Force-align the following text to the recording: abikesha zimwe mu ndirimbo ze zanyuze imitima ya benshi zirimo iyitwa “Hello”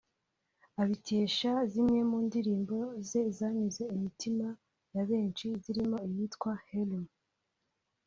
abikesha 0.81 1.51
zimwe 1.71 1.99
mu 2.09 2.17
ndirimbo 2.27 2.77
ze 3.09 3.21
zanyuze 3.37 3.83
imitima 3.95 4.47
ya 4.95 5.03
benshi 5.09 5.47
zirimo 5.63 5.97
iyitwa 6.07 6.51
“Hello” 6.69 7.01